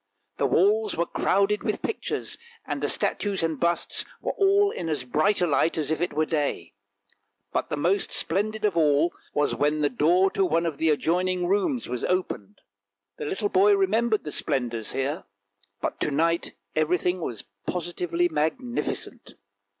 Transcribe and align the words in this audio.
The 0.37 0.47
walls 0.47 0.97
were 0.97 1.05
crowded 1.05 1.61
with 1.61 1.83
pictures, 1.83 2.39
and 2.65 2.81
the 2.81 2.89
statues 2.89 3.43
and 3.43 3.59
busts 3.59 4.03
were 4.19 4.31
all 4.31 4.71
in 4.71 4.89
as 4.89 5.03
bright 5.03 5.41
a 5.41 5.45
light 5.45 5.77
as 5.77 5.91
if 5.91 6.01
it 6.01 6.11
were 6.13 6.25
day; 6.25 6.73
but 7.53 7.69
the 7.69 7.77
most 7.77 8.11
splendid 8.11 8.63
sight 8.63 8.67
of 8.69 8.75
all 8.75 9.13
was 9.35 9.53
when 9.53 9.81
the 9.81 9.91
door 9.91 10.31
to 10.31 10.43
one 10.43 10.65
of 10.65 10.79
the 10.79 10.89
adjoining 10.89 11.45
rooms 11.45 11.87
was 11.87 12.03
opened. 12.05 12.61
The 13.19 13.25
little 13.25 13.49
boy 13.49 13.75
remembered 13.75 14.23
the 14.23 14.31
splendours 14.31 14.93
here, 14.93 15.25
but 15.81 15.99
to 15.99 16.09
night 16.09 16.55
everything 16.75 17.21
was 17.21 17.43
positively 17.67 18.27
magnificent. 18.27 19.35